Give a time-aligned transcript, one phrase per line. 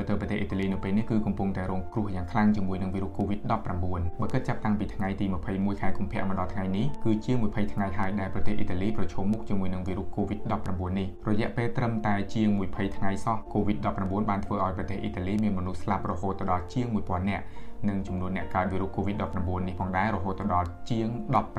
[0.00, 3.50] មើលទៅប្រទេសអ៊ីតាលីនៅពេលនេះគឺកំពុងតែរងគ្រោះយ៉ាងខ្លាំងជាមួយនឹងវីរុស COVID-19
[4.20, 17.44] បើគិតចាប់តាំងពីថ្ងៃទី21ខែកុម្ភៈមកដល់ថ្ងៃនេះគឺជា20ថ្ងៃហើយដែលប្រទេសអ៊ីតាលីប្រឈមមុខជាមួយនឹងវីរុស COVID-19 នេះរយៈពេលត្រឹមតែជាង20ថ្ងៃសោះ COVID-19 បានធ្វើឲ្យប្រទេសអ៊ីតាលីមានមនុស្សស្លាប់រហូតដល់ជាង1000នាក់
[17.88, 21.08] និងចំនួនអ្នកកើតវីរុស COVID-19 នេះផងដែររហូតដល់ជាង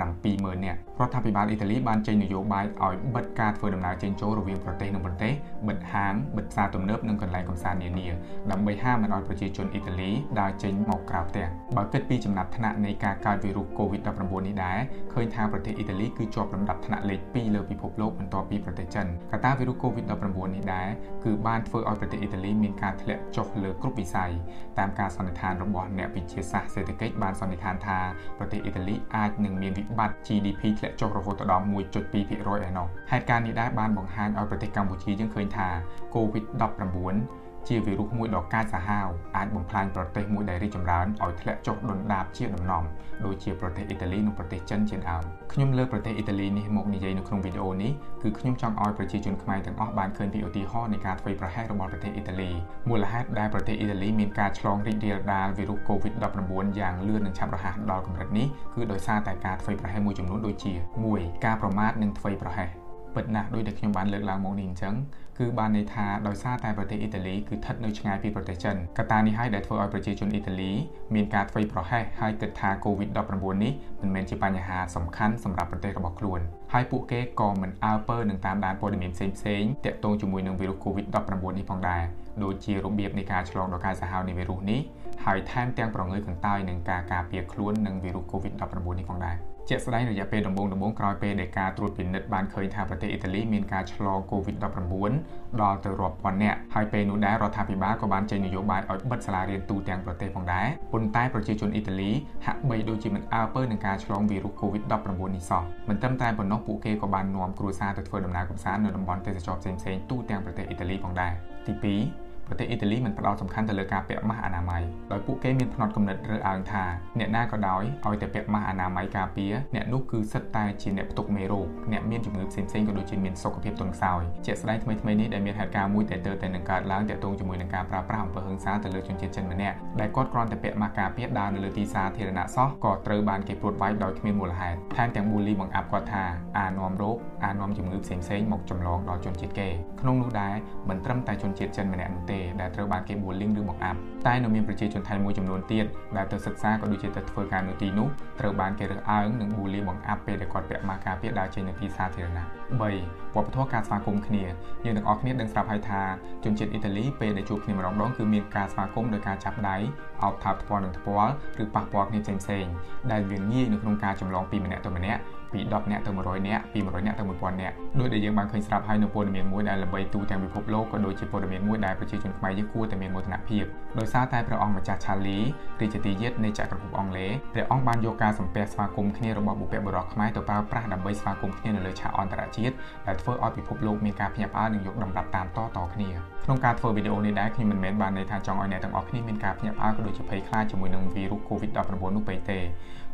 [0.08, 5.32] 170,000នាក់រដ្ឋាភិបាលអ៊ីតាលីបានចេញនយោបាយឲ្យបិទការធ្វើដំណើរចេញចូលរវាងប្រទេសនិងប្រទេស
[5.68, 8.08] បិទហាងបិទផ្សារទំនើបនិងកន្លែងកម្សាន្តនានា
[8.52, 10.10] ដើម្បីហាមមិនឲ្យប្រជាជនអ៊ីតាលី
[10.40, 11.46] ដើរចេញមកក្រៅផ្ទះ
[11.76, 14.10] បើគិតពីចំណាត់ថ្នាក់នៃការកើតវីរុស COVID-19
[14.48, 14.78] នេះដែរ
[15.14, 20.88] ឃើញថាប្រទេសអ៊ីតាលីគឺជាប់លំដាប់ថ្នាក់លេខ2លើពិភពលោកបន្ទាប់ពីប្រទេសចិនកត្តាវីរុស COVID-19 នេះដែរ
[21.24, 24.32] គឺបានធ្វើឲ្យប្រទេសអ៊ីតាលីមានការធ្លាក់ចុះលើគ្រប់វិស័យ
[24.80, 28.00] តាមការសន្និដ្ឋានរបស់អ្នកវិទ្យាសាស្ត្រសេដ្ឋកិច្ចបានសន្និដ្ឋានថា
[28.38, 35.68] ប្រទេសអ៊ីតាលីអាចនឹងមានវិបត្តិ GDP ធ្លាក់ចុះរហូតដល់1.2%ឯណោះហេតុការណ៍នេះដែរបានបង្ហាញឲ្យប្រទេសកម្ពុជាយើងឃើញថា
[36.16, 42.84] COVID-19 ជាវីរុសមួយដ៏កាចសាហាវអាចបំផ្លាញប្រទេសមួយដែលរីកចម្រើនឲ្យធ្លាក់ចុះដុនដាបជាដំណំ
[43.26, 45.24] ដូចជាប្រទេសអ៊ីតាលីនិងប្រទេសចិនជាដើម
[45.54, 47.92] ខ្ញុំលើកប្រទេសអ៊ីតាលីនេះមកនិយាយនៅក្នុងវីដេអូនេះ
[48.24, 52.52] គឺខ្ញុំចង់ឲ្យប្រជាជនខ្មែរទាំងអស់បានឃើញពីឧទាហរណ៍នៃការធ្វើប្រហែសរបស់ប្រទេសអ៊ីតាលី
[52.90, 60.74] មូលហេតុដែលប្រទេសអ៊ីតាលីមានការឆ្លងរីករាលដាលវីរុស COVID-19 យ៉ាងលឿននិងឆាប់រហ័សដល់កម្រិតនេះគឺដោយសារតែការធ្វើប្រហែសមួយចំនួនដូចជា
[61.10, 62.70] 1ការប្រមាថនិងធ្វើប្រហែស
[63.16, 64.96] ពិតណាស់ដោយដែលខ្ញុំបានលើកឡើងមកនេះអញ្ចឹង
[65.42, 70.72] គឺបានន័យថាដោយសារតែប្រទេសអ៊ីតាលីគឺស្ថិតនៅឆ្ងាយពីប្រទេសចិនកត្តានេះហើយដែលធ្វើឲ្យប្រជាជនអ៊ីតាលី
[71.16, 76.40] មានការធ្វើប្រហែសហើយគិតថា COVID-19 នេះមិនមែនជាបញ្ហាសំខាន់សម្រាប់ប្រទេសរបស់ខ្លួន
[76.74, 82.04] ហើយពួកគេក៏មិនអើពើនឹងតាមដានព័ត៌មានផ្សេងផ្សេងទាក់ទងជាមួយនឹងវីរុស COVID-19 នេះផងដែរ
[82.44, 84.80] ដូចជារបៀបនៃការឆ្លងដ៏កាចសាហាវនៃវីរុសនេះ
[85.26, 89.38] ហើយថែមទាំងប្រងើយកន្តើយនឹងការការពារខ្លួននឹងវីរុស COVID-19 នេះផងដែរ
[89.70, 95.31] ជាក់ស្ដែងរយៈពេលដំបូងដំបូងក្រោយពេលដែលការត្រួតពិនិត្យបានឃើញថាប្រទេសអ៊ីតាលីមានការឆ្លង COVID-19
[95.62, 102.12] ដល់ទៅរាប់ពាន់នាក់ហើយពេលនោះដែររដ្ឋាភិបាលក៏បានចេញនយោបាយឲ្យបិទសាលារៀនទូទាំងប្រទេសផងដែរប៉ុន្តែប្រជាជនអ៊ីតាលី
[102.46, 111.34] ហាក់បីដូចជាមិនអើពើនឹងការឆ្លងវីរុស COVID-19 នេះសោះមិនត្រឹមតែប៉ុណ្ណោះពួកគេក៏បាននាំគ្រួសារទៅធ្វើដំណើរកម្សាន្តនៅតំបន់ទេសចរផ្សេងៗទូទាំងប្រទេសអ៊ីតាលីផងដែរ
[111.68, 114.82] ទី2 ប្រទេសអ៊ីតាលីមិនផ្ដោតសំខាន់ទៅលើការពាក់ម៉ាស់អនាម័យ
[115.12, 116.84] ដោយពួកគេមានផ្នត់គំនិតរើសអើងថា
[117.20, 136.24] អ្នកណាក៏ដោយឲ្យតែពាក់ម៉ាស់អនាម័យការពារអ្នកនោះគឺសិតតែជាអ្នកផ្ទុកមេរោគអ្នកមានជំងឺផ្សេងៗក៏ដូចជាមានសុខភាពទន់ខ្សោយជាក់ស្ដែងថ្មីៗនេះដែលមានហេតុការណ៍មួយដែលទៅតែនឹងកើតឡើងទាក់ទងជាមួយនឹងការប្រើប្រាស់អំពើហិង្សាទៅលើជនជាតិចិនម្នាក់ដែលគាត់គ្រាន់តែពាក់ម៉ាស់ការពារដើរនៅលើទីសាធារណៈសោះក៏ត្រូវបានគេព្រួតវាយដោយគ្មានមូលហេតុថែមទាំងប៊ូលីបង្អាប់គាត់ថា
[136.58, 139.68] អានាំរោគ អានាំជំងឺផ្សេងៗមកចម្លងដល់ជនជាតិគេ
[140.02, 140.56] ក្នុងនោះដែរ
[140.90, 143.98] មិនត្រឹមតែជនជាតិចិនម្នាក់នោះទេដែលត្រូវបានគេ bullying ឬបង្អាប់
[144.28, 145.86] តែនៅមានប្រជាជនថៃមួយចំនួនទៀត
[146.18, 148.08] ដែលទៅសិក្សាក៏ដូចជាទៅធ្វើការនៅទីនោះ
[148.40, 154.44] ត្រូវបានគេរើសអើងនិង bully បង្អាប់ពេលដែលគាត់ពាក់ម៉ាស់ការពារដើរចេញនៅទីសាធារណៈ3វប្បធម៌ការស្វាគមន៍គ្នា
[154.86, 156.02] យើងទាំងអស់គ្នាដឹងស្រាប់ហើយថា
[156.44, 159.78] ជនជាតិអ៊ីតាលីពេលដែលជួបគ្នាម្ដងដងគឺមានការស្វាគមន៍ដោយការចាប់ដៃ
[160.24, 162.74] អោបថើបថ្ពាល់នឹងថ្ពាល់ឬប៉ះពាល់គ្នាផ្សេងៗ
[163.12, 165.22] ដែលវាងាយនៅក្នុងការចម្លងពីម្នាក់ទៅម្នាក់
[165.54, 173.64] ពី10នាក់ទៅ100នាក់ពី100នាក់ទៅ1000នាក់ដោយដែលយើងបានឃើញស្រាប់ហើយនៅព័ត៌មានមួយដែលល្បីទូទាំងពិភពលោកក៏ដូចជាព័ត៌មានមួយដែលប្រជាជនខ្មែរយើងគួរតែមានមោទនភាព
[174.00, 175.38] ដោយសារតែព្រះអង្គម្ចាស់ឆាលី
[175.82, 182.74] រាជទាយាទនៃចក្រភពអង់គ្លេសព្រះអង្គបានយកការសំពះស្វាគមន៍គ្នារបស់បុព្វបុរសខ្មែរទៅប្រើប្រាស់ដើម្បីស្វាគមន៍គ្នានៅលើឆាកអន្តរជាតិ
[183.08, 186.10] ដែលធ្វើឲ្យពិភពលោកមានការភ្ញាក់ផ្អើលនិងយកដំណាប់តាមតតគ្នា
[186.46, 191.80] ក្នុងការធ្វើវីដេអូនេះដែរខ្ញុំមិនមែនបានន័យថាចង់ឲ្យអ្នកទាំងអស់គ្នាមានការភ្ញាក់ផ្អើលក៏ដូចជាភ័យខ្លាចជាមួយនឹងវីរុស COVID-19
[192.16, 192.60] នោះពេកទេ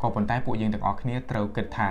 [0.02, 1.90] ក៏ប៉ុន្តែពួកយើងទាំងអស់គ្នាត្រូវគិតថា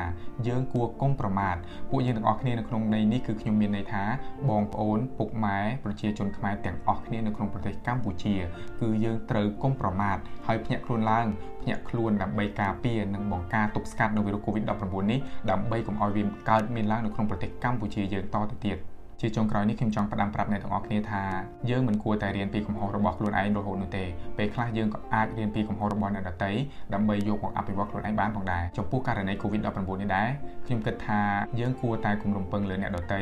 [0.49, 1.57] យើងគួរកុំប្រមាថ
[1.91, 4.05] ពួកយើងទាំងអស់គ្នានៅក្នុងន័យនេះគឺខ្ញុំមានន័យថា
[4.49, 8.35] បងប្អូនពុកម៉ែប្រជាជនខ្មែរទាំងអស់គ្នានៅក្នុងប្រទេសកម្ពុជា
[8.81, 10.17] គឺយើងត្រូវកុំប្រមាថ
[10.47, 11.27] ហើយភ្ញាក់ខ្លួនឡើង
[11.63, 15.19] ភ្ញាក់ខ្លួនដើម្បីការពារនិងបង្ការទប់ស្កាត់នៅវីរុស COVID-19 នេះ
[15.51, 21.23] ដើម្បីកុំឲ្យវាកើតមានឡើងនៅក្នុងប្រទេសកម្ពុជាយើងតទៅទៀត ជាចុងក្រោយនេះខ្ញុំចង់ផ្ដាំប្រាប់អ្នកទាំងអស់គ្នាថា
[21.71, 24.05] យើងមិនគួរតែរៀនពីកំហុសរបស់ខ្លួនឯងរហូតនោះទេ
[24.39, 26.51] ពេលខ្លះយើងក៏អាចរៀនពីកំហុសរបស់អ្នកដទៃ
[26.95, 29.67] ដើម្បីយកមកអភិវឌ្ឍខ្លួនឯងបានផងដែរចំពោះករណី COVID-19
[30.01, 30.29] នេះដែរ
[30.67, 31.21] ខ្ញុំគិតថា
[31.61, 33.21] យើងគួរតែគំរំពឹងលើអ្នកដទៃ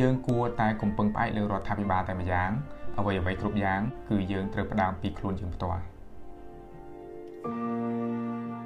[0.00, 2.50] យើងគួរតែគំពឹងផ្អែកលើរដ្ឋាភិបាលតែម្យ៉ាង
[2.98, 3.80] អ្វីអ្វីគ្រប់យ៉ាង
[4.10, 5.82] គឺយើងត្រូវផ្ដើមពីខ្លួនយើងផ្ទាល់
[7.44, 8.63] thank you